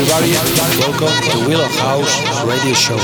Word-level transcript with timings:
everybody. 0.00 0.32
Welcome 0.78 1.30
to 1.30 1.48
Willow 1.48 1.66
House 1.66 2.44
Radio 2.44 2.72
Show. 2.72 2.96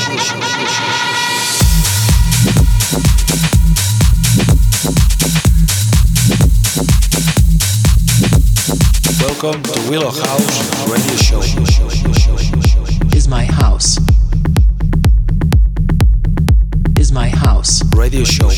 Welcome 9.20 9.62
to 9.62 9.90
Willow 9.90 10.10
House 10.10 10.88
Radio 10.88 11.16
Show. 11.16 11.40
Is 13.16 13.26
my 13.28 13.44
house. 13.44 13.98
Is 16.96 17.10
my 17.10 17.28
house. 17.28 17.82
Radio 17.96 18.22
Show. 18.24 18.50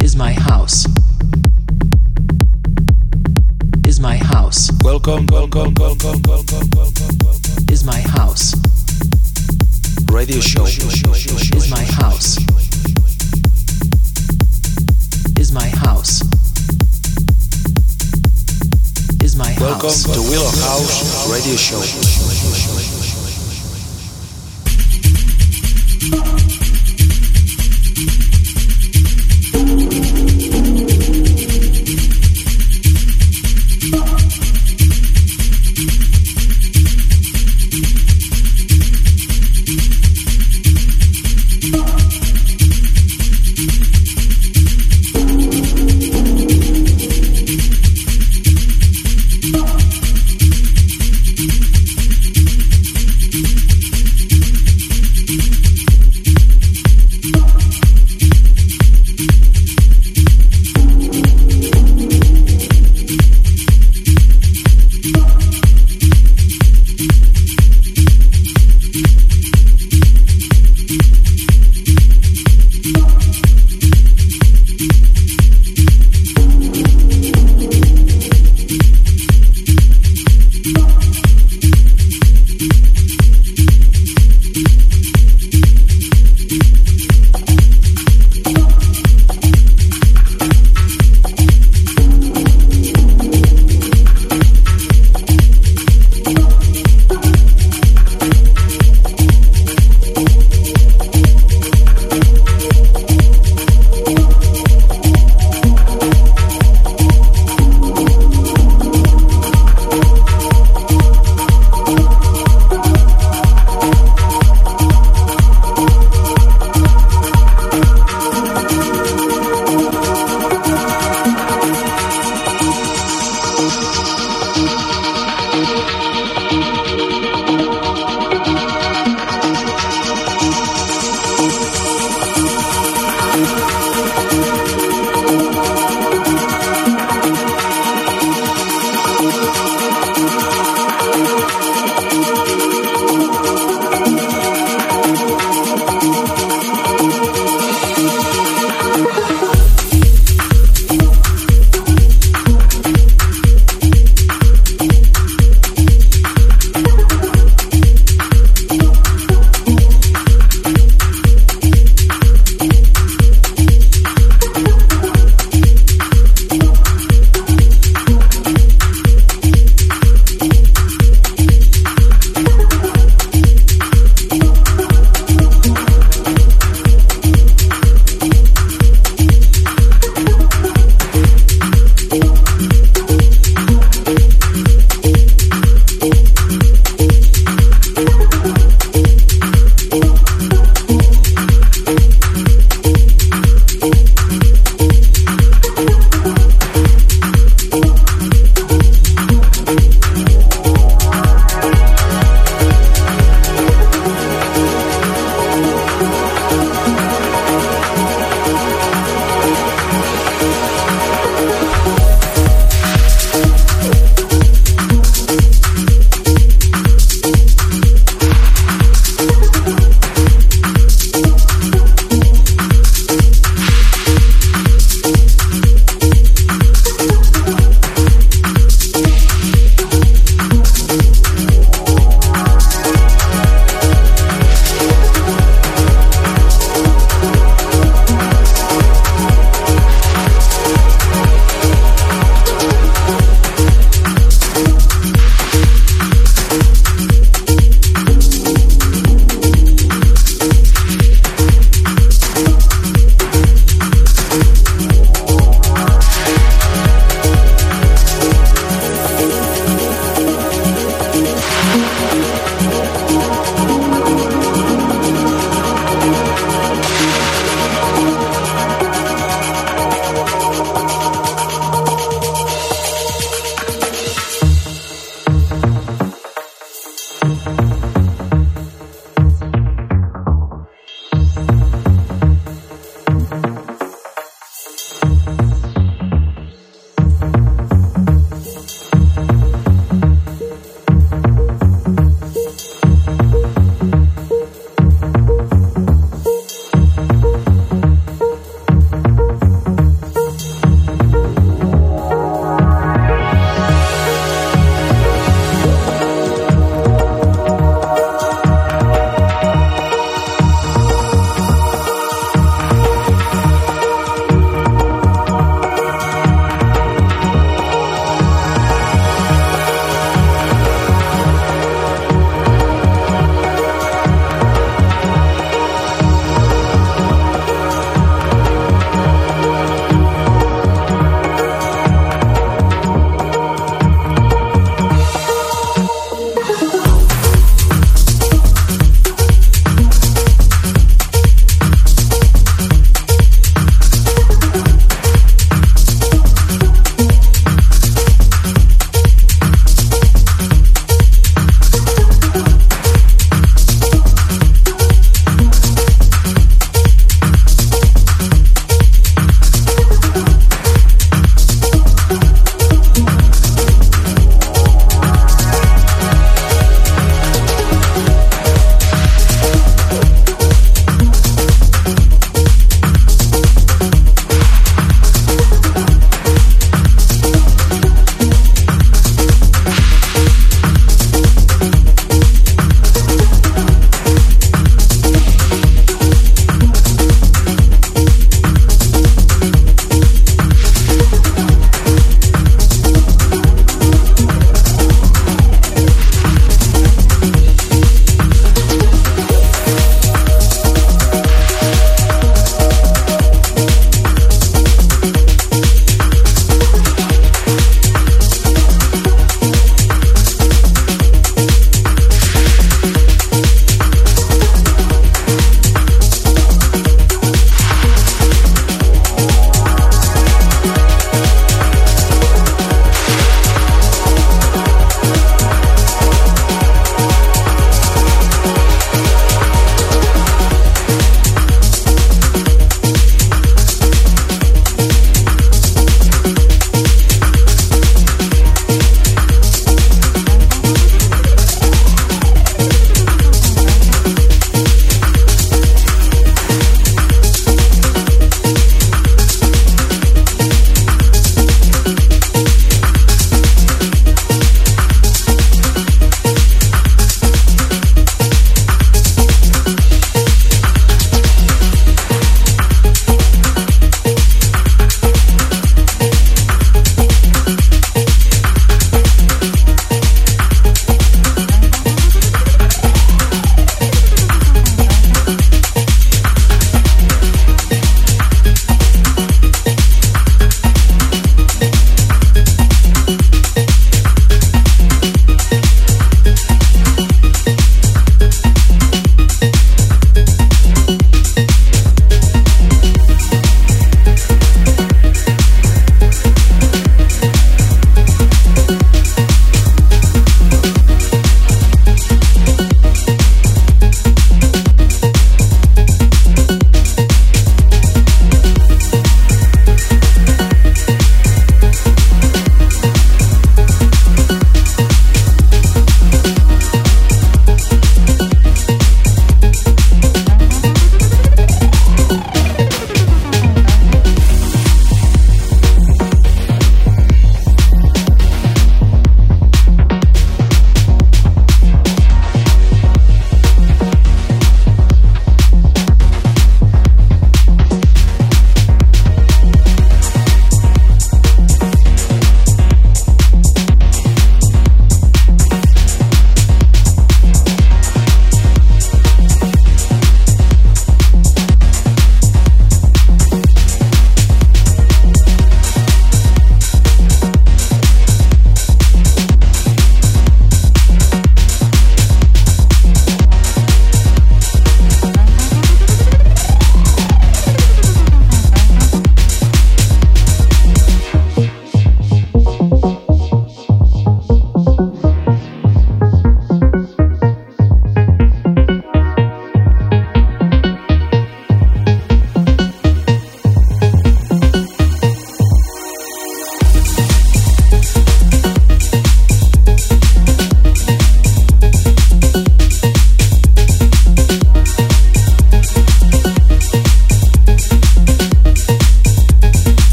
Is 0.00 0.16
my 0.16 0.32
house. 0.32 0.93
Is 5.06 5.20
my 7.84 8.00
house. 8.00 8.54
Radio 10.10 10.40
Show. 10.40 10.64
Is 10.64 11.70
my 11.70 11.84
house. 11.84 12.38
Is 15.38 15.52
my 15.52 15.68
house. 15.68 16.22
Is 19.22 19.36
my 19.36 19.52
house. 19.52 19.60
Welcome 19.60 19.90
to 20.14 20.22
Willow 20.22 20.48
House 20.48 21.30
Radio 21.30 21.56
Show. 21.56 22.13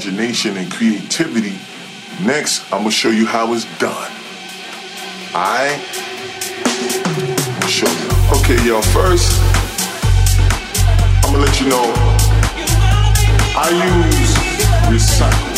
Imagination 0.00 0.56
and 0.56 0.72
creativity. 0.72 1.58
Next, 2.24 2.64
I'm 2.72 2.80
gonna 2.80 2.90
show 2.90 3.10
you 3.10 3.26
how 3.26 3.52
it's 3.52 3.66
done. 3.78 4.10
Alright? 5.34 5.78
Show 7.68 7.86
you. 7.86 8.38
Okay, 8.38 8.66
y'all. 8.66 8.80
First, 8.80 9.38
I'm 11.22 11.34
gonna 11.34 11.44
let 11.44 11.60
you 11.60 11.68
know 11.68 11.92
I 13.54 13.68
use 14.08 14.34
recycle. 14.88 15.49